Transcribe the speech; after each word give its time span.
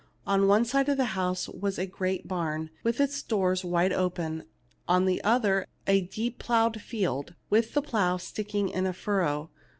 On 0.25 0.47
one 0.47 0.65
side 0.65 0.89
of 0.89 0.97
the 0.97 1.05
house 1.13 1.47
was 1.47 1.75
the 1.75 1.85
great 1.85 2.27
barn, 2.27 2.71
with 2.83 2.99
its 2.99 3.21
doors 3.21 3.63
wide 3.63 3.93
open; 3.93 4.45
on 4.87 5.05
the 5.05 5.23
other, 5.23 5.67
a 5.85 6.01
deep 6.01 6.39
ploughed 6.39 6.81
field, 6.81 7.35
with 7.51 7.75
the 7.75 7.83
plough 7.83 8.17
sticking 8.17 8.69
in 8.69 8.87
a 8.87 8.93
furrow. 8.93 9.51